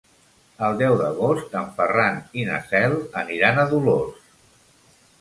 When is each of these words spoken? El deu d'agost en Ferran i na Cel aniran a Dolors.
El 0.67 0.79
deu 0.79 0.95
d'agost 1.01 1.53
en 1.61 1.69
Ferran 1.77 2.19
i 2.45 2.49
na 2.49 2.57
Cel 2.75 2.99
aniran 3.25 3.61
a 3.67 3.71
Dolors. 3.75 4.37